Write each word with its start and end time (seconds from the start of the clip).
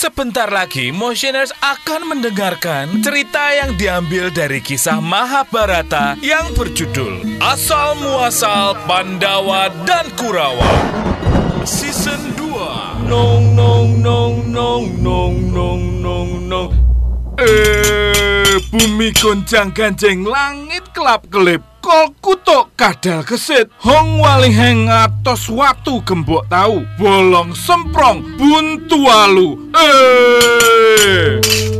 Sebentar 0.00 0.48
lagi 0.48 0.88
Motioners 0.96 1.52
akan 1.60 2.08
mendengarkan 2.08 3.04
cerita 3.04 3.52
yang 3.52 3.76
diambil 3.76 4.32
dari 4.32 4.64
kisah 4.64 4.96
Mahabharata 4.96 6.16
yang 6.24 6.56
berjudul 6.56 7.36
Asal 7.36 8.00
Muasal 8.00 8.80
Pandawa 8.88 9.68
dan 9.84 10.08
Kurawa. 10.16 10.72
Season 11.68 12.32
2. 12.32 13.12
Nong 13.12 13.52
nong 13.52 14.00
nong 14.00 14.36
nong 14.48 14.84
nong 15.04 15.36
nong 15.52 15.82
nong 16.00 16.30
nong. 16.48 16.70
Eh, 17.36 18.56
bumi 18.72 19.12
goncang 19.12 19.68
ganjeng 19.68 20.24
langit 20.24 20.96
kelap 20.96 21.28
kelip. 21.28 21.69
Kol 21.80 22.12
kutuk 22.20 22.76
kadal 22.76 23.24
kesit 23.24 23.72
Hong 23.80 24.20
wali 24.20 24.52
heng 24.52 24.86
atos 24.86 25.48
watu 25.48 26.04
gembok 26.04 26.44
tahu 26.52 26.84
Bolong 27.00 27.56
semprong 27.56 28.36
buntu 28.36 29.08
alu. 29.08 29.56
Eh 29.72 31.79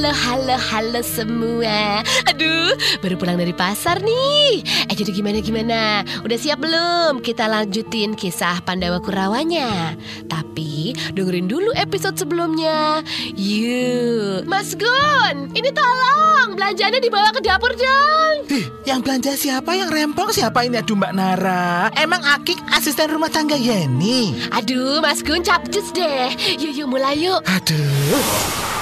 halo, 0.00 0.16
halo, 0.16 0.56
halo, 0.56 1.00
semua. 1.04 2.00
Aduh, 2.24 2.72
baru 3.04 3.20
pulang 3.20 3.36
dari 3.36 3.52
pasar 3.52 4.00
nih. 4.00 4.64
Eh, 4.88 4.96
jadi 4.96 5.12
gimana-gimana? 5.12 6.08
Udah 6.24 6.40
siap 6.40 6.64
belum? 6.64 7.20
Kita 7.20 7.44
lanjutin 7.44 8.16
kisah 8.16 8.64
Pandawa 8.64 8.96
Kurawanya. 9.04 9.92
Tapi, 10.24 10.96
dengerin 11.12 11.52
dulu 11.52 11.68
episode 11.76 12.16
sebelumnya. 12.16 13.04
Yuk. 13.36 14.48
Mas 14.48 14.72
Gun, 14.72 15.52
ini 15.52 15.68
tolong. 15.68 16.56
Belanjaannya 16.56 17.04
dibawa 17.04 17.28
ke 17.36 17.44
dapur 17.44 17.76
dong. 17.76 18.48
Ih, 18.48 18.72
yang 18.88 19.04
belanja 19.04 19.36
siapa? 19.36 19.76
Yang 19.76 20.00
rempong 20.00 20.32
siapa 20.32 20.64
ini? 20.64 20.80
Aduh 20.80 20.96
Mbak 20.96 21.12
Nara 21.12 21.92
Emang 22.00 22.24
Akik 22.24 22.56
asisten 22.72 23.12
rumah 23.12 23.28
tangga 23.28 23.60
Yeni? 23.60 24.48
Aduh, 24.48 25.04
Mas 25.04 25.20
Gun 25.20 25.44
capcus 25.44 25.92
deh. 25.92 26.32
Yuk, 26.56 26.72
yuk, 26.72 26.88
mulai 26.88 27.20
yuk. 27.20 27.44
Aduh 27.44 28.79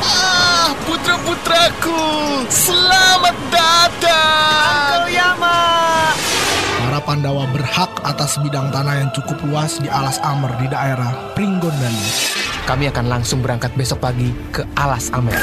Ah, 0.00 0.72
putra-putraku 0.88 2.00
Selamat 2.48 3.36
datang 3.52 5.04
Yama 5.12 5.60
Para 6.80 7.00
Pandawa 7.04 7.44
berhak 7.52 7.92
atas 8.02 8.40
bidang 8.40 8.72
tanah 8.72 9.04
yang 9.04 9.10
cukup 9.12 9.36
luas 9.44 9.76
di 9.78 9.88
Alas 9.92 10.16
Amer 10.24 10.50
di 10.58 10.66
daerah 10.72 11.12
Pringgondani. 11.36 12.08
Kami 12.64 12.88
akan 12.88 13.06
langsung 13.08 13.44
berangkat 13.44 13.72
besok 13.76 14.00
pagi 14.00 14.32
ke 14.50 14.64
Alas 14.74 15.12
Amer 15.12 15.38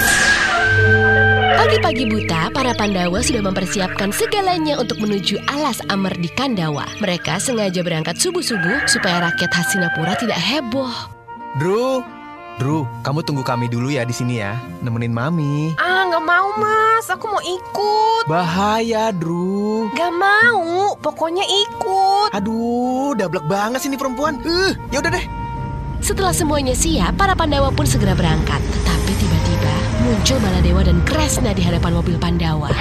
Pagi-pagi 1.57 2.07
buta, 2.07 2.47
para 2.55 2.71
Pandawa 2.71 3.19
sudah 3.19 3.43
mempersiapkan 3.43 4.15
segalanya 4.15 4.79
untuk 4.79 5.03
menuju 5.03 5.35
alas 5.51 5.83
Amer 5.91 6.15
di 6.15 6.31
Kandawa. 6.31 6.87
Mereka 7.03 7.43
sengaja 7.43 7.83
berangkat 7.83 8.15
subuh-subuh 8.15 8.87
supaya 8.87 9.27
rakyat 9.27 9.51
Hastinapura 9.51 10.15
tidak 10.15 10.39
heboh. 10.39 10.93
Drew 11.59 12.07
Drew, 12.57 12.89
kamu 13.05 13.21
tunggu 13.21 13.45
kami 13.45 13.69
dulu 13.69 13.93
ya 13.93 14.01
di 14.01 14.09
sini 14.09 14.41
ya 14.41 14.57
Nemenin 14.81 15.13
Mami 15.13 15.77
Ah, 15.77 16.09
nggak 16.09 16.25
mau 16.25 16.57
mas, 16.57 17.05
aku 17.05 17.29
mau 17.29 17.37
ikut. 17.37 18.25
Bahaya 18.25 19.13
Drew 19.13 19.85
Gak 19.93 20.09
mau, 20.17 20.97
pokoknya 20.97 21.45
ikut. 21.45 22.33
Aduh, 22.33 23.13
dablek 23.13 23.45
banget 23.45 23.85
sih 23.85 23.93
ini 23.93 23.97
perempuan 24.01 24.41
uh, 24.41 24.73
ya 24.89 24.97
udah 25.05 25.13
deh 25.13 25.25
Setelah 26.01 26.33
semuanya 26.33 26.73
siap, 26.73 27.13
para 27.13 27.37
Pandawa 27.37 27.69
pun 27.69 27.85
segera 27.85 28.17
berangkat. 28.17 28.57
Tetapi 28.57 29.11
tiba-tiba 29.17 29.73
muncul 30.01 30.37
Baladewa 30.41 30.81
dan 30.81 30.97
Kresna 31.05 31.53
di 31.53 31.61
hadapan 31.61 31.93
mobil 31.93 32.17
Pandawa. 32.17 32.73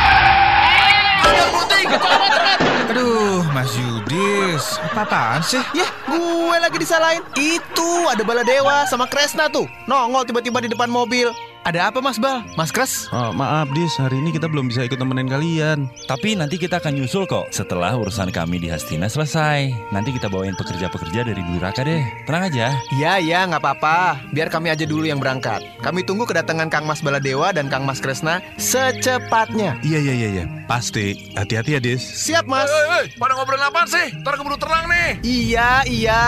Aduh, 2.86 3.42
Mas 3.50 3.74
Yudis, 3.74 4.78
apa-apaan 4.78 5.42
sih? 5.42 5.58
Ya, 5.74 5.90
gue 6.06 6.56
lagi 6.62 6.78
disalahin. 6.78 7.18
Itu, 7.34 8.06
ada 8.06 8.22
Baladewa 8.22 8.86
sama 8.86 9.10
Kresna 9.10 9.50
tuh. 9.50 9.66
Nongol 9.90 10.22
tiba-tiba 10.22 10.62
di 10.62 10.70
depan 10.70 10.86
mobil 10.86 11.34
Ada 11.66 11.90
apa 11.90 11.98
Mas 11.98 12.22
Bal? 12.22 12.46
Mas 12.54 12.70
Kres? 12.70 13.10
Oh, 13.10 13.34
maaf 13.34 13.66
Dis, 13.74 13.98
hari 13.98 14.22
ini 14.22 14.30
kita 14.30 14.46
belum 14.46 14.70
bisa 14.70 14.86
ikut 14.86 15.02
temenin 15.02 15.26
kalian. 15.26 15.90
Tapi 16.06 16.38
nanti 16.38 16.62
kita 16.62 16.78
akan 16.78 16.94
nyusul 16.94 17.26
kok 17.26 17.50
setelah 17.50 17.90
urusan 17.98 18.30
kami 18.30 18.62
di 18.62 18.70
Hastina 18.70 19.10
selesai. 19.10 19.74
Nanti 19.90 20.14
kita 20.14 20.30
bawain 20.30 20.54
pekerja-pekerja 20.54 21.26
dari 21.26 21.42
Duraka 21.42 21.82
deh. 21.82 22.06
Tenang 22.22 22.46
aja. 22.46 22.70
Iya, 22.94 23.18
iya, 23.18 23.50
nggak 23.50 23.58
apa-apa. 23.58 24.30
Biar 24.30 24.46
kami 24.46 24.70
aja 24.70 24.86
dulu 24.86 25.10
yang 25.10 25.18
berangkat. 25.18 25.58
Kami 25.82 26.06
tunggu 26.06 26.22
kedatangan 26.22 26.70
Kang 26.70 26.86
Mas 26.86 27.02
Baladewa 27.02 27.50
dan 27.50 27.66
Kang 27.66 27.82
Mas 27.82 27.98
Kresna 27.98 28.38
secepatnya. 28.62 29.74
Iya, 29.82 29.98
iya, 29.98 30.14
iya, 30.14 30.28
iya. 30.38 30.44
Pasti. 30.70 31.34
Hati-hati 31.34 31.74
ya, 31.74 31.80
Dis. 31.82 31.98
Siap, 31.98 32.46
Mas. 32.46 32.70
pada 33.18 33.34
ngobrol 33.34 33.58
apaan 33.58 33.90
sih? 33.90 34.14
Ntar 34.22 34.38
keburu 34.38 34.54
terang 34.54 34.86
nih 34.86 35.18
Iya, 35.26 35.82
iya. 35.90 36.22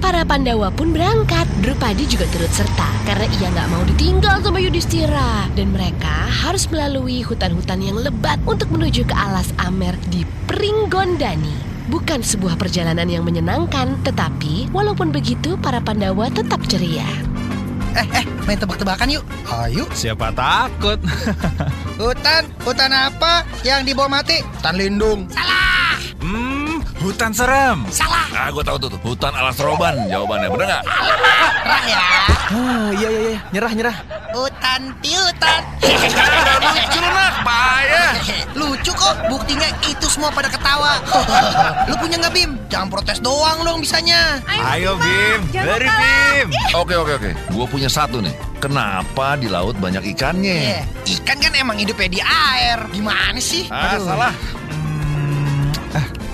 Para 0.00 0.24
Pandawa 0.24 0.72
pun 0.72 0.96
berangkat. 0.96 1.44
Drupadi 1.60 2.08
juga 2.08 2.24
turut 2.32 2.48
serta 2.48 2.88
karena 3.04 3.28
ia 3.36 3.52
nggak 3.52 3.68
mau 3.68 3.84
ditinggal 3.84 4.40
sama 4.40 4.56
Yudhistira. 4.56 5.46
Dan 5.52 5.76
mereka 5.76 6.24
harus 6.24 6.64
melalui 6.72 7.20
hutan-hutan 7.20 7.84
yang 7.84 8.00
lebat 8.00 8.40
untuk 8.48 8.72
menuju 8.72 9.04
ke 9.04 9.12
alas 9.12 9.52
Amer 9.60 9.92
di 10.08 10.24
Pringgondani. 10.48 11.68
Bukan 11.92 12.24
sebuah 12.24 12.56
perjalanan 12.56 13.12
yang 13.12 13.28
menyenangkan, 13.28 14.00
tetapi 14.00 14.72
walaupun 14.72 15.12
begitu 15.12 15.60
para 15.60 15.84
Pandawa 15.84 16.32
tetap 16.32 16.64
ceria. 16.64 17.06
Eh, 17.92 18.06
eh, 18.16 18.24
main 18.48 18.56
tebak-tebakan 18.56 19.20
yuk. 19.20 19.24
Ayo. 19.52 19.84
Siapa 19.92 20.32
takut? 20.32 20.96
Hutan, 22.00 22.48
hutan 22.64 22.94
apa 22.96 23.44
yang 23.60 23.84
dibawa 23.84 24.22
mati? 24.22 24.40
Hutan 24.40 24.74
lindung. 24.78 25.20
Hmm, 25.28 25.79
hutan 27.00 27.32
serem 27.32 27.88
Salah 27.88 28.28
Ah, 28.30 28.48
gue 28.48 28.62
tahu 28.62 28.76
tuh, 28.78 28.88
tuh 28.94 29.00
Hutan 29.02 29.32
alas 29.34 29.58
roban 29.58 30.06
jawabannya, 30.06 30.48
bener 30.54 30.66
nggak? 30.70 30.84
Rah 31.66 31.82
ya. 31.84 31.98
Ah, 32.50 32.88
iya, 32.94 33.08
iya, 33.10 33.20
iya. 33.34 33.38
Nyerah, 33.52 33.72
nyerah. 33.74 33.96
Hutan 34.30 34.80
piutan. 35.02 35.60
Lucu 36.62 36.98
lu 37.02 37.10
nak, 37.10 37.34
payah 37.42 38.12
Lucu 38.54 38.92
kok, 38.94 39.16
buktinya 39.26 39.68
itu 39.82 40.06
semua 40.06 40.30
pada 40.30 40.46
ketawa. 40.46 41.02
Lu 41.90 41.94
punya 41.98 42.16
nggak 42.22 42.32
Bim? 42.32 42.50
Jangan 42.70 42.88
protes 42.90 43.18
doang 43.18 43.62
dong 43.66 43.82
bisanya. 43.82 44.38
Ayo 44.46 44.94
Bim, 44.98 45.40
Dari 45.50 45.86
Bim. 45.86 46.48
Oke 46.78 46.94
oke 46.94 47.12
oke, 47.18 47.30
gue 47.34 47.66
punya 47.66 47.90
satu 47.90 48.22
nih. 48.22 48.32
Kenapa 48.60 49.40
di 49.40 49.48
laut 49.48 49.74
banyak 49.80 50.04
ikannya? 50.14 50.80
Eh, 50.80 50.82
ikan 51.18 51.40
kan 51.40 51.52
emang 51.56 51.80
hidupnya 51.80 52.08
di 52.08 52.20
air. 52.20 52.78
Gimana 52.92 53.40
sih? 53.40 53.66
Ah, 53.72 53.96
salah 53.96 54.32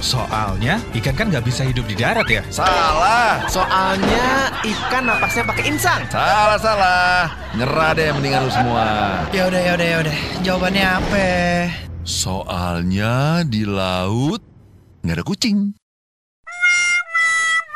Soalnya 0.00 0.76
ikan 1.00 1.16
kan 1.16 1.26
nggak 1.32 1.44
bisa 1.44 1.64
hidup 1.64 1.88
di 1.88 1.96
darat 1.96 2.28
ya. 2.28 2.42
Salah, 2.52 3.48
Soalnya 3.48 4.52
ikan 4.60 5.08
napasnya 5.08 5.42
pakai 5.48 5.64
insang. 5.72 6.04
salah 6.12 6.58
salah. 6.60 7.32
Nyerah 7.56 7.90
deh 7.96 8.12
mendingan 8.12 8.44
lu 8.44 8.52
semua. 8.52 8.84
Ya 9.32 9.48
udah, 9.48 9.60
ya 9.60 9.72
udah, 9.74 9.86
ya 9.88 9.96
udah. 10.04 10.16
Jawabannya 10.44 10.86
apa? 11.00 11.26
Soalnya 12.04 13.42
di 13.48 13.64
laut 13.64 14.44
nggak 15.00 15.16
ada 15.16 15.24
kucing. 15.24 15.72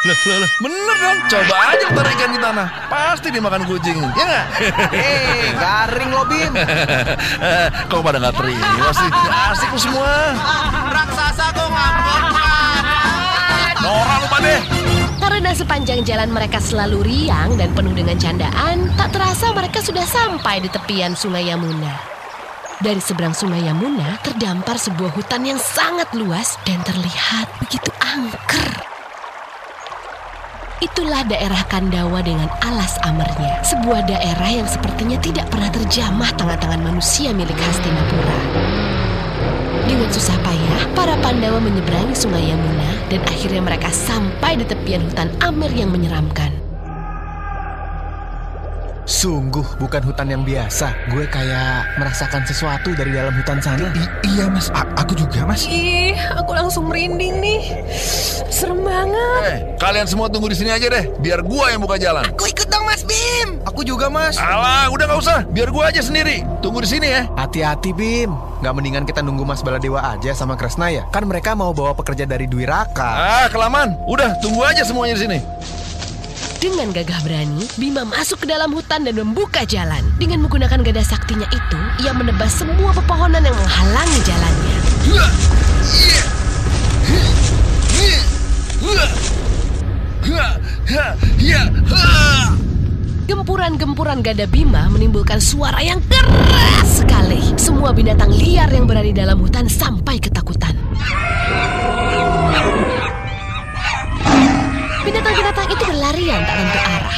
Loh, 0.00 0.16
loh, 0.16 0.36
loh, 0.40 0.50
bener 0.64 0.96
dong 0.96 1.18
Coba 1.28 1.76
aja 1.76 1.86
taruh 1.92 2.12
ikan 2.16 2.32
di 2.32 2.40
tanah 2.40 2.68
Pasti 2.88 3.28
dimakan 3.28 3.68
kucing, 3.68 4.00
ya 4.16 4.24
nggak? 4.24 4.46
Eh, 4.96 5.52
garing 5.60 6.08
lo, 6.08 6.24
Bim. 6.24 6.56
Kok 7.92 8.00
pada 8.00 8.16
nggak 8.16 8.32
terima 8.32 8.88
sih? 8.96 9.10
Asik 9.52 9.68
lu 9.76 9.80
semua 9.92 10.12
Raksasa 10.90 11.46
kok 11.54 11.68
ngambek. 11.70 12.22
Nora 13.80 14.14
lu 14.20 14.28
pada 14.28 14.54
Karena 15.22 15.50
sepanjang 15.54 16.02
jalan 16.04 16.30
mereka 16.34 16.58
selalu 16.58 17.06
riang 17.06 17.54
dan 17.56 17.70
penuh 17.72 17.94
dengan 17.94 18.18
candaan, 18.18 18.90
tak 18.98 19.14
terasa 19.14 19.54
mereka 19.54 19.80
sudah 19.80 20.04
sampai 20.04 20.60
di 20.60 20.68
tepian 20.68 21.14
Sungai 21.14 21.48
Yamuna. 21.48 21.94
Dari 22.82 22.98
seberang 22.98 23.32
Sungai 23.32 23.64
Yamuna 23.64 24.20
terdampar 24.20 24.76
sebuah 24.76 25.14
hutan 25.14 25.46
yang 25.46 25.60
sangat 25.60 26.10
luas 26.12 26.58
dan 26.66 26.82
terlihat 26.82 27.46
begitu 27.62 27.88
angker. 28.02 28.68
Itulah 30.80 31.22
daerah 31.28 31.60
Kandawa 31.68 32.24
dengan 32.24 32.48
alas 32.64 32.96
amernya. 33.04 33.60
Sebuah 33.64 34.08
daerah 34.08 34.48
yang 34.48 34.64
sepertinya 34.64 35.20
tidak 35.20 35.52
pernah 35.52 35.68
terjamah 35.68 36.32
tangan-tangan 36.40 36.80
manusia 36.80 37.36
milik 37.36 37.56
Hastinapura. 37.56 38.89
Dengan 39.90 40.06
susah 40.06 40.38
payah, 40.46 40.86
para 40.94 41.18
Pandawa 41.18 41.58
menyeberangi 41.58 42.14
sungai 42.14 42.46
Yamuna 42.46 43.10
dan 43.10 43.26
akhirnya 43.26 43.58
mereka 43.58 43.90
sampai 43.90 44.54
di 44.54 44.62
tepian 44.62 45.02
hutan 45.02 45.34
Amer 45.42 45.66
yang 45.74 45.90
menyeramkan. 45.90 46.69
Sungguh 49.10 49.66
bukan 49.82 50.06
hutan 50.06 50.30
yang 50.30 50.46
biasa. 50.46 50.94
Gue 51.10 51.26
kayak 51.26 51.98
merasakan 51.98 52.46
sesuatu 52.46 52.94
dari 52.94 53.10
dalam 53.10 53.34
hutan 53.34 53.58
sana. 53.58 53.90
iya 54.22 54.46
mas, 54.46 54.70
aku 54.70 55.18
juga 55.18 55.42
mas. 55.42 55.66
Ih, 55.66 56.14
aku 56.38 56.54
langsung 56.54 56.86
merinding 56.86 57.42
nih. 57.42 57.82
Serem 58.54 58.86
banget. 58.86 59.42
Eh, 59.50 59.58
kalian 59.82 60.06
semua 60.06 60.30
tunggu 60.30 60.46
di 60.46 60.54
sini 60.54 60.70
aja 60.70 60.86
deh, 60.86 61.10
biar 61.18 61.42
gua 61.42 61.74
yang 61.74 61.82
buka 61.82 61.98
jalan. 61.98 62.22
Aku 62.22 62.46
ikut 62.46 62.70
dong 62.70 62.86
Mas 62.86 63.02
Bim. 63.02 63.58
Aku 63.66 63.82
juga 63.82 64.06
mas. 64.06 64.38
Alah, 64.38 64.86
udah 64.94 65.10
nggak 65.10 65.20
usah, 65.26 65.42
biar 65.42 65.74
gua 65.74 65.90
aja 65.90 66.06
sendiri. 66.06 66.46
Tunggu 66.62 66.78
di 66.78 66.94
sini 66.94 67.10
ya. 67.10 67.26
Hati-hati 67.34 67.90
Bim. 67.90 68.30
Gak 68.62 68.76
mendingan 68.78 69.08
kita 69.08 69.26
nunggu 69.26 69.42
Mas 69.42 69.64
Baladewa 69.64 70.06
aja 70.06 70.36
sama 70.38 70.54
Kresna 70.54 70.86
ya? 70.92 71.02
Kan 71.10 71.26
mereka 71.26 71.56
mau 71.58 71.74
bawa 71.74 71.96
pekerja 71.98 72.28
dari 72.30 72.46
Dwi 72.46 72.68
Raka. 72.68 73.10
Ah, 73.10 73.46
kelamaan. 73.50 73.96
Udah, 74.06 74.38
tunggu 74.38 74.62
aja 74.62 74.86
semuanya 74.86 75.16
di 75.18 75.22
sini. 75.26 75.38
Dengan 76.60 76.92
gagah 76.92 77.24
berani, 77.24 77.64
Bima 77.80 78.04
masuk 78.04 78.44
ke 78.44 78.52
dalam 78.52 78.68
hutan 78.76 79.00
dan 79.00 79.16
membuka 79.16 79.64
jalan. 79.64 80.04
Dengan 80.20 80.44
menggunakan 80.44 80.84
gada 80.84 81.00
saktinya 81.00 81.48
itu, 81.48 81.80
ia 82.04 82.12
menebas 82.12 82.52
semua 82.52 82.92
pepohonan 82.92 83.40
yang 83.40 83.56
menghalangi 83.56 84.20
jalannya. 84.28 84.76
Gempuran-gempuran 93.24 94.20
gada 94.20 94.44
Bima 94.44 94.84
menimbulkan 94.92 95.40
suara 95.40 95.80
yang 95.80 96.04
keras 96.12 97.00
sekali. 97.00 97.40
Semua 97.56 97.96
binatang 97.96 98.36
liar 98.36 98.68
yang 98.68 98.84
berada 98.84 99.08
di 99.08 99.16
dalam 99.16 99.40
hutan 99.40 99.64
sampai 99.64 100.20
ketakutan. 100.20 100.76
Berlarian 106.20 106.44
tak 106.44 106.56
tentu 106.60 106.80
arah. 106.84 107.16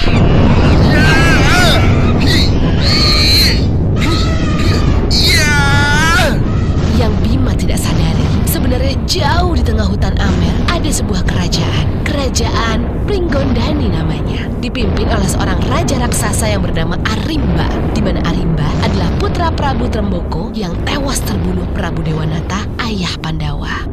Yang 6.94 7.12
Bima 7.26 7.52
tidak 7.58 7.78
sadari, 7.82 8.26
sebenarnya 8.46 8.94
jauh 9.10 9.58
di 9.58 9.62
tengah 9.66 9.86
hutan 9.90 10.14
Amer 10.22 10.54
ada 10.70 10.86
sebuah 10.86 11.26
kerajaan. 11.26 11.86
Kerajaan 12.06 12.78
Pringgondani 13.10 13.90
namanya. 13.90 14.46
Dipimpin 14.62 15.10
oleh 15.10 15.26
seorang 15.26 15.58
raja 15.66 15.98
raksasa 15.98 16.54
yang 16.54 16.62
bernama 16.62 16.94
Arimba. 17.02 17.66
Di 17.90 17.98
mana 17.98 18.22
Arimba 18.30 18.66
adalah 18.86 19.10
putra 19.18 19.50
Prabu 19.50 19.90
Tremboko 19.90 20.54
yang 20.54 20.78
tewas 20.86 21.18
terbunuh 21.26 21.66
Prabu 21.74 22.06
Dewanata, 22.06 22.62
ayah 22.86 23.18
Pandawa. 23.18 23.91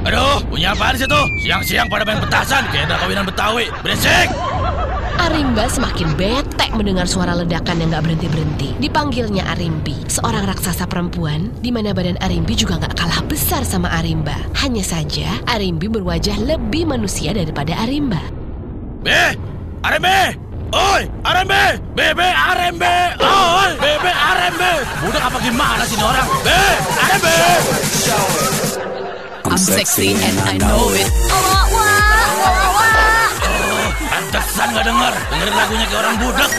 Aduh, 0.00 0.40
punya 0.48 0.72
apaan 0.72 0.96
sih 0.96 1.04
tuh? 1.04 1.24
Siang-siang 1.44 1.88
pada 1.92 2.08
main 2.08 2.16
petasan 2.24 2.64
kayak 2.72 2.88
ada 2.88 2.96
kawinan 3.04 3.24
Betawi. 3.28 3.68
Berisik! 3.84 4.32
Arimba 5.20 5.68
semakin 5.68 6.16
bete 6.16 6.66
mendengar 6.72 7.04
suara 7.04 7.36
ledakan 7.36 7.76
yang 7.76 7.92
gak 7.92 8.08
berhenti-berhenti. 8.08 8.80
Dipanggilnya 8.80 9.44
Arimbi, 9.52 9.92
seorang 10.08 10.48
raksasa 10.48 10.88
perempuan, 10.88 11.52
di 11.60 11.68
mana 11.68 11.92
badan 11.92 12.16
Arimbi 12.24 12.56
juga 12.56 12.80
gak 12.80 12.96
kalah 12.96 13.20
besar 13.28 13.60
sama 13.68 13.92
Arimba. 13.92 14.32
Hanya 14.56 14.80
saja, 14.80 15.28
Arimbi 15.44 15.92
berwajah 15.92 16.40
lebih 16.40 16.88
manusia 16.88 17.36
daripada 17.36 17.76
Arimba. 17.84 18.24
Be! 19.04 19.36
Arembe! 19.84 20.40
Oi! 20.72 21.02
Arembe! 21.28 21.76
Bebe 21.92 22.28
Arembe! 22.32 22.96
Oi! 23.20 23.70
Bebe 23.76 24.12
Arembe! 24.16 24.72
Udah 25.04 25.22
apa 25.28 25.38
gimana 25.44 25.84
sih 25.84 26.00
orang? 26.00 26.26
Be! 26.40 26.60
Arembe! 26.96 27.36
I'm 29.44 29.56
sexy 29.56 30.12
and 30.12 30.36
I 30.44 30.58
know 30.60 30.92
it. 30.92 31.08
Pantesan 34.10 34.68
gak 34.76 34.84
denger. 34.84 35.14
Dengerin 35.32 35.54
lagunya 35.56 35.86
kayak 35.88 36.00
orang 36.04 36.16
budak. 36.20 36.50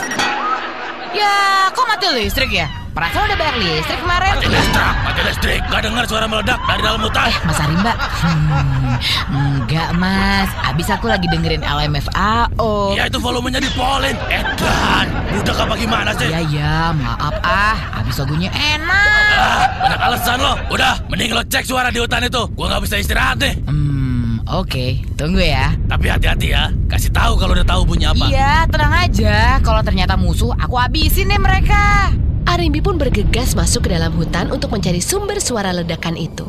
Ya, 1.12 1.68
kok 1.70 1.84
mati 1.86 2.06
listrik 2.10 2.50
ya? 2.50 2.81
Perasaan 2.92 3.24
udah 3.24 3.38
bayar 3.40 3.56
listrik 3.56 3.98
kemarin. 4.04 4.36
Mati 4.36 4.48
listrik, 4.52 4.94
mati 5.00 5.20
listrik. 5.24 5.60
Gak 5.72 5.80
denger 5.80 6.04
suara 6.04 6.28
meledak 6.28 6.60
dari 6.68 6.82
dalam 6.84 7.00
hutan. 7.00 7.24
Eh, 7.24 7.36
Mas 7.48 7.58
Arimba. 7.64 7.92
Hmm, 8.20 9.64
enggak, 9.64 9.88
Mas. 9.96 10.50
Abis 10.60 10.92
aku 10.92 11.08
lagi 11.08 11.24
dengerin 11.32 11.64
LMFAO. 11.64 12.92
Ya 12.92 13.08
itu 13.08 13.16
volumenya 13.16 13.64
dipolin. 13.64 14.12
Edan, 14.28 15.06
budak 15.32 15.56
apa 15.56 15.74
gimana 15.80 16.12
sih? 16.20 16.28
Ya, 16.28 16.44
ya, 16.44 16.76
maaf 16.92 17.32
ah. 17.40 17.76
Abis 18.04 18.20
lagunya 18.20 18.52
enak. 18.52 19.32
Ah, 19.40 19.64
banyak 19.80 20.00
alasan 20.12 20.38
lo. 20.44 20.52
Udah, 20.68 21.00
mending 21.08 21.32
lo 21.32 21.40
cek 21.48 21.64
suara 21.64 21.88
di 21.88 21.96
hutan 21.96 22.28
itu. 22.28 22.44
Gua 22.52 22.76
nggak 22.76 22.82
bisa 22.84 23.00
istirahat 23.00 23.40
deh. 23.40 23.56
Hmm, 23.64 24.44
oke. 24.44 25.00
Tunggu 25.16 25.40
ya. 25.40 25.72
Tapi 25.88 26.12
hati-hati 26.12 26.52
ya. 26.52 26.68
Kasih 26.92 27.08
tahu 27.08 27.40
kalau 27.40 27.56
udah 27.56 27.64
tahu 27.64 27.88
bunyi 27.88 28.04
apa. 28.04 28.28
Iya, 28.28 28.68
tenang 28.68 28.92
aja. 28.92 29.64
Kalau 29.64 29.80
ternyata 29.80 30.12
musuh, 30.20 30.52
aku 30.60 30.76
habisin 30.76 31.32
deh 31.32 31.40
mereka. 31.40 32.12
Arimbi 32.42 32.82
pun 32.82 32.98
bergegas 32.98 33.54
masuk 33.54 33.86
ke 33.86 33.94
dalam 33.94 34.10
hutan 34.18 34.50
untuk 34.50 34.74
mencari 34.74 34.98
sumber 34.98 35.38
suara 35.38 35.70
ledakan 35.70 36.18
itu. 36.18 36.46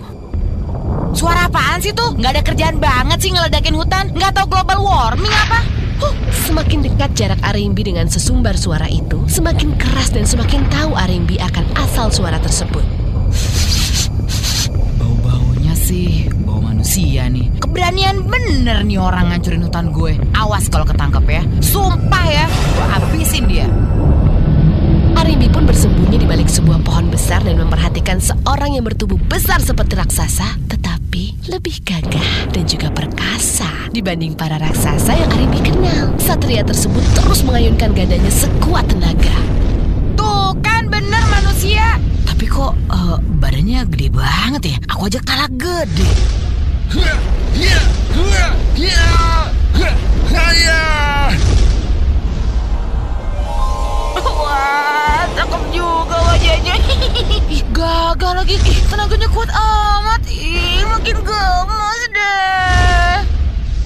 Suara 1.13 1.45
apaan 1.45 1.77
sih 1.77 1.93
tuh? 1.93 2.17
Nggak 2.17 2.31
ada 2.33 2.41
kerjaan 2.41 2.77
banget 2.81 3.21
sih 3.21 3.29
ngeledakin 3.29 3.77
hutan. 3.77 4.09
Nggak 4.17 4.33
tahu 4.33 4.45
global 4.49 4.81
warming 4.81 5.29
apa? 5.29 5.61
Huh, 6.01 6.13
semakin 6.49 6.81
dekat 6.81 7.13
jarak 7.13 7.39
Arimbi 7.45 7.85
dengan 7.85 8.09
sesumber 8.09 8.57
suara 8.57 8.89
itu, 8.89 9.21
semakin 9.29 9.77
keras 9.77 10.09
dan 10.09 10.25
semakin 10.25 10.65
tahu 10.73 10.97
Arimbi 10.97 11.37
akan 11.37 11.63
asal 11.77 12.09
suara 12.09 12.41
tersebut. 12.41 12.81
Bau-baunya 14.97 15.77
sih 15.77 16.25
bau 16.41 16.59
manusia 16.59 17.29
nih. 17.29 17.53
Keberanian 17.61 18.25
bener 18.25 18.81
nih 18.81 18.97
orang 18.97 19.29
ngancurin 19.29 19.61
hutan 19.69 19.93
gue. 19.93 20.17
Awas 20.33 20.65
kalau 20.67 20.89
ketangkep 20.89 21.25
ya. 21.29 21.43
Sumpah 21.61 22.25
ya, 22.25 22.45
gue 22.49 22.85
habisin 22.89 23.45
dia. 23.45 23.69
Arimbi 25.43 25.59
pun 25.59 25.67
bersembunyi 25.67 26.23
di 26.23 26.23
balik 26.23 26.47
sebuah 26.47 26.87
pohon 26.87 27.11
besar 27.11 27.43
dan 27.43 27.59
memperhatikan 27.59 28.15
seorang 28.15 28.79
yang 28.79 28.87
bertubuh 28.87 29.19
besar 29.27 29.59
seperti 29.59 29.99
raksasa, 29.99 30.55
tetapi 30.71 31.35
lebih 31.51 31.83
gagah 31.83 32.47
dan 32.55 32.63
juga 32.63 32.87
perkasa 32.87 33.67
dibanding 33.91 34.39
para 34.39 34.55
raksasa 34.55 35.11
yang 35.11 35.27
Arimbi 35.35 35.59
kenal. 35.59 36.15
Satria 36.15 36.63
tersebut 36.63 37.03
terus 37.11 37.43
mengayunkan 37.43 37.91
gadanya 37.91 38.31
sekuat 38.31 38.87
tenaga. 38.87 39.35
Tuh 40.15 40.55
kan 40.63 40.87
bener 40.87 41.23
manusia. 41.27 41.99
Tapi 42.23 42.47
kok 42.47 42.79
eh, 42.79 43.19
badannya 43.43 43.83
gede 43.91 44.15
banget 44.15 44.63
ya? 44.63 44.77
Aku 44.95 45.11
aja 45.11 45.19
kalah 45.27 45.51
gede. 45.51 46.07
Wah, 54.21 55.25
cakep 55.33 55.63
juga 55.73 56.17
wajahnya. 56.21 56.75
Ih, 57.49 57.63
gagal 57.73 58.33
lagi. 58.37 58.55
Ih, 58.61 58.79
tenaganya 58.85 59.27
kuat 59.33 59.49
amat. 59.49 60.21
Ih, 60.29 60.85
makin 60.85 61.17
gemes 61.25 62.01
deh. 62.13 63.17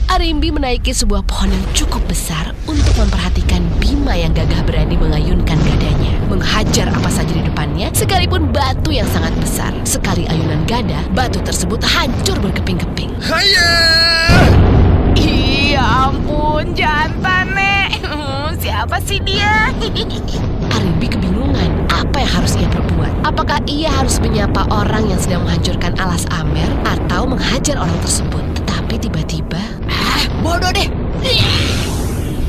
Arimbi 0.08 0.50
menaiki 0.52 0.92
sebuah 0.92 1.24
pohon 1.28 1.52
yang 1.52 1.66
cukup 1.72 2.02
besar 2.10 2.52
untuk 2.66 2.96
memperhatikan 2.98 3.62
Bima 3.78 4.18
yang 4.18 4.34
gagah 4.34 4.64
berani 4.68 4.98
mengayunkan 5.00 5.60
gadanya. 5.62 6.16
Menghajar 6.28 6.92
apa 6.92 7.08
saja 7.08 7.32
di 7.32 7.44
depannya, 7.46 7.94
sekalipun 7.96 8.52
batu 8.52 8.92
yang 8.92 9.08
sangat 9.14 9.32
besar. 9.40 9.72
Sekali 9.88 10.28
ayunan 10.28 10.64
gada, 10.68 11.00
batu 11.16 11.40
tersebut 11.44 11.80
hancur 11.84 12.36
berkeping-keping. 12.44 13.16
Iya 13.32 13.72
ampun, 15.88 16.76
jantan 16.76 17.56
nek. 17.56 18.04
Siapa 18.60 19.00
sih 19.08 19.24
dia? 19.24 19.72
Arimbi 20.76 21.08
kebingungan 21.08 21.88
apa 21.88 22.20
yang 22.20 22.32
harus 22.44 22.60
ia 22.60 22.68
perbuat. 22.68 23.24
Apakah 23.24 23.64
ia 23.66 23.88
harus 23.88 24.20
menyapa 24.20 24.68
orang 24.68 25.08
yang 25.08 25.20
sedang 25.20 25.48
menghancurkan 25.48 25.96
alas 25.98 26.28
Amer 26.36 26.68
atau 26.84 27.24
menghajar 27.24 27.80
orang 27.80 27.98
tersebut? 28.04 28.44
Tetapi 28.60 29.00
tiba-tiba 29.00 29.64
ah, 29.88 30.24
bodoh 30.44 30.70
deh. 30.76 30.92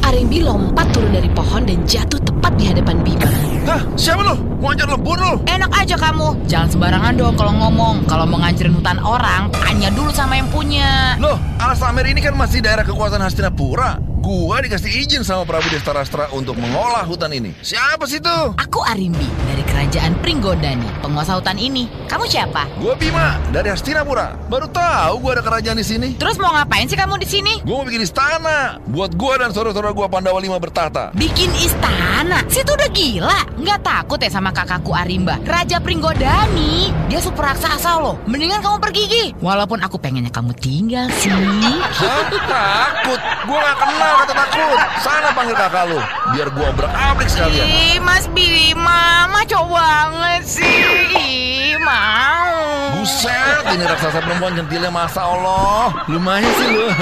Arimbi 0.08 0.40
lompat 0.40 0.88
turun 0.96 1.12
dari 1.12 1.28
pohon 1.28 1.68
dan 1.68 1.84
jatuh 1.84 2.16
tepat 2.24 2.56
di 2.56 2.64
hadapan 2.64 2.96
Bima. 3.04 3.28
Hah? 3.68 3.84
Siapa 3.92 4.24
lo? 4.24 4.40
Mau 4.56 4.72
ajar 4.72 4.88
lembur 4.88 5.20
lo? 5.20 5.36
Enak 5.44 5.68
aja 5.68 6.00
kamu. 6.00 6.48
Jangan 6.48 6.68
sembarangan 6.72 7.12
dong 7.12 7.36
kalau 7.36 7.52
ngomong. 7.52 8.08
Kalau 8.08 8.24
mau 8.24 8.40
ngancurin 8.40 8.72
hutan 8.72 8.96
orang, 9.04 9.52
tanya 9.52 9.92
dulu 9.92 10.08
sama 10.08 10.40
yang 10.40 10.48
punya. 10.48 11.20
Loh, 11.20 11.36
Alas 11.60 11.84
Amer 11.84 12.08
ini 12.08 12.24
kan 12.24 12.32
masih 12.32 12.64
daerah 12.64 12.88
kekuasaan 12.88 13.20
Hastinapura. 13.20 14.00
Gua 14.18 14.58
dikasih 14.58 14.90
izin 15.06 15.22
sama 15.22 15.46
Prabu 15.46 15.70
Destarastra 15.70 16.26
untuk 16.34 16.58
mengolah 16.58 17.06
hutan 17.06 17.30
ini. 17.30 17.54
Siapa 17.62 18.02
sih 18.02 18.18
itu? 18.18 18.38
Aku 18.58 18.82
Arimbi 18.82 19.30
dari 19.46 19.62
kerajaan 19.62 20.18
Pringgondani, 20.18 20.90
penguasa 20.98 21.38
hutan 21.38 21.54
ini. 21.54 21.86
Kamu 22.10 22.26
siapa? 22.26 22.66
Gua 22.82 22.98
Bima 22.98 23.38
dari 23.54 23.70
Hastinapura. 23.70 24.34
Baru 24.50 24.66
tahu 24.74 25.22
gua 25.22 25.38
ada 25.38 25.42
kerajaan 25.46 25.78
di 25.78 25.86
sini. 25.86 26.08
Terus 26.18 26.34
mau 26.42 26.50
ngapain 26.50 26.90
sih 26.90 26.98
kamu 26.98 27.14
di 27.22 27.28
sini? 27.30 27.62
Gua 27.62 27.80
mau 27.80 27.86
bikin 27.86 28.02
istana 28.02 28.82
buat 28.90 29.14
gua 29.14 29.38
dan 29.38 29.54
saudara-saudara 29.54 29.94
gua 29.94 30.10
Pandawa 30.10 30.42
lima 30.42 30.58
bertahta. 30.58 31.14
Bikin 31.14 31.54
istana? 31.54 32.42
Situ 32.50 32.74
udah 32.74 32.90
gila. 32.90 33.40
Nggak 33.54 33.86
takut 33.86 34.18
ya 34.18 34.30
sama 34.34 34.50
kakakku 34.50 34.98
Arimba? 34.98 35.38
Raja 35.46 35.78
Pringgondani. 35.78 36.90
Dia 37.06 37.22
super 37.22 37.54
raksasa 37.54 38.02
loh. 38.02 38.18
Mendingan 38.26 38.66
kamu 38.66 38.82
pergi, 38.82 39.02
Gi. 39.06 39.24
Walaupun 39.38 39.78
aku 39.78 39.94
pengennya 40.02 40.34
kamu 40.34 40.58
tinggal 40.58 41.06
sih. 41.22 41.30
Hah? 41.30 42.26
Takut? 42.48 43.20
Gua 43.46 43.58
gak 43.62 43.78
kenal 43.78 44.07
kata 44.24 44.34
takut. 44.34 44.78
Sana 45.02 45.28
panggil 45.36 45.56
kakak 45.56 45.84
lu, 45.90 45.98
biar 46.34 46.48
gua 46.52 46.68
berakabrik 46.72 47.28
sekalian. 47.28 47.66
Ih, 47.66 47.96
Mas 48.00 48.26
Bima, 48.32 49.28
maco 49.28 49.60
banget 49.68 50.42
sih. 50.44 50.82
Ih, 51.16 51.76
mau. 51.80 52.96
Buset, 52.98 53.62
ini 53.74 53.84
raksasa 53.86 54.18
perempuan 54.24 54.52
centilnya 54.58 54.90
masa 54.90 55.22
Allah. 55.22 56.04
Lumayan 56.10 56.52
sih 56.56 56.68
lu. 56.72 56.84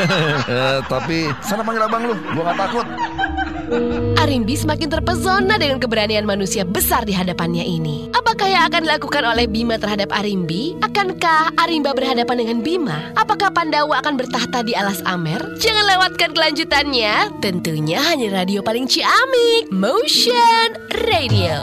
Eh, 0.46 0.78
tapi 0.86 1.26
sana 1.42 1.60
panggil 1.66 1.82
abang 1.84 2.02
lu, 2.06 2.14
gua 2.32 2.54
gak 2.54 2.58
takut. 2.68 2.86
Arimbi 4.16 4.54
semakin 4.54 4.88
terpesona 4.90 5.58
dengan 5.58 5.82
keberanian 5.82 6.22
manusia 6.22 6.62
besar 6.62 7.02
di 7.02 7.14
hadapannya 7.14 7.62
ini. 7.66 8.10
Apakah 8.14 8.46
yang 8.46 8.64
akan 8.70 8.86
dilakukan 8.86 9.22
oleh 9.26 9.46
Bima 9.50 9.78
terhadap 9.78 10.10
Arimbi? 10.14 10.78
Akankah 10.82 11.54
Arimba 11.58 11.94
berhadapan 11.94 12.36
dengan 12.42 12.58
Bima? 12.62 13.10
Apakah 13.18 13.50
Pandawa 13.50 14.02
akan 14.02 14.14
bertahta 14.18 14.62
di 14.62 14.74
alas 14.74 15.02
Amer? 15.06 15.42
Jangan 15.58 15.84
lewatkan 15.86 16.30
kelanjutannya. 16.34 17.38
Tentunya 17.42 18.02
hanya 18.06 18.42
radio 18.42 18.62
paling 18.62 18.86
ciamik, 18.86 19.70
Motion 19.70 20.78
Radio. 21.06 21.62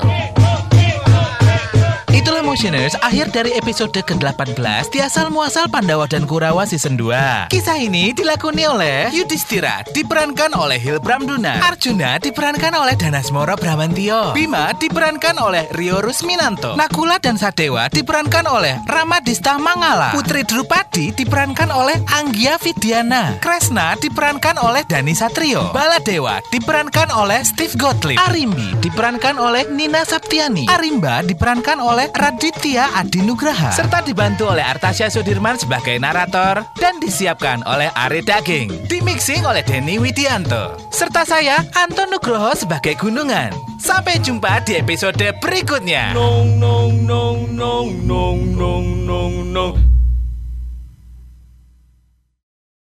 Itulah 2.13 2.45
Motioners, 2.45 2.93
akhir 3.01 3.33
dari 3.33 3.57
episode 3.57 3.89
ke-18 3.89 4.53
di 4.93 5.01
Asal 5.01 5.33
Muasal 5.33 5.65
Pandawa 5.65 6.05
dan 6.05 6.29
Kurawa 6.29 6.61
Season 6.61 6.93
2. 6.93 7.49
Kisah 7.49 7.73
ini 7.81 8.13
dilakoni 8.13 8.69
oleh 8.69 9.09
Yudhistira, 9.09 9.81
diperankan 9.97 10.53
oleh 10.53 10.77
Hilbram 10.77 11.25
Duna. 11.25 11.57
Arjuna 11.65 12.21
diperankan 12.21 12.69
oleh 12.77 12.93
Danasmoro 12.93 13.57
Bramantio. 13.57 14.29
Bima 14.37 14.77
diperankan 14.77 15.41
oleh 15.41 15.65
Rio 15.73 16.05
Rusminanto. 16.05 16.77
Nakula 16.77 17.17
dan 17.17 17.33
Sadewa 17.41 17.89
diperankan 17.89 18.45
oleh 18.45 18.77
Ramadista 18.85 19.57
Mangala. 19.57 20.13
Putri 20.13 20.45
Drupadi 20.45 21.17
diperankan 21.17 21.73
oleh 21.73 21.97
Anggia 22.13 22.61
Vidiana. 22.61 23.41
Kresna 23.41 23.97
diperankan 23.97 24.61
oleh 24.61 24.85
Dani 24.85 25.17
Satrio. 25.17 25.73
Baladewa 25.73 26.45
diperankan 26.53 27.09
oleh 27.09 27.41
Steve 27.41 27.73
Gottlieb. 27.73 28.21
Arimbi 28.21 28.77
diperankan 28.85 29.41
oleh 29.41 29.65
Nina 29.73 30.05
Saptiani. 30.05 30.69
Arimba 30.69 31.25
diperankan 31.25 31.81
oleh 31.81 32.02
Raditya 32.11 32.99
Adi 32.99 33.23
Nugraha 33.23 33.71
serta 33.71 34.03
dibantu 34.03 34.51
oleh 34.51 34.65
Artasya 34.65 35.07
Sudirman 35.07 35.55
sebagai 35.55 35.95
narator 36.01 36.67
dan 36.75 36.99
disiapkan 36.99 37.63
oleh 37.63 37.87
Ari 37.95 38.19
Daging. 38.25 38.91
Dimixing 38.91 39.47
oleh 39.47 39.63
Denny 39.63 40.01
Widianto 40.01 40.75
serta 40.91 41.23
saya 41.23 41.63
Anton 41.79 42.11
Nugroho 42.11 42.51
sebagai 42.57 42.99
Gunungan. 42.99 43.55
Sampai 43.79 44.19
jumpa 44.19 44.63
di 44.63 44.79
episode 44.79 45.35
berikutnya. 45.39 46.11
Nong 46.11 46.59
nong 46.59 47.07
nong 47.07 47.39
nong 47.55 47.89
nong 48.03 48.39
nong 48.55 48.87
nong 49.07 49.35
nong 49.53 49.92